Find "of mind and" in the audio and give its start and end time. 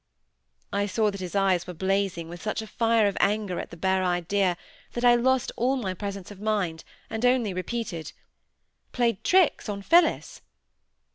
6.31-7.23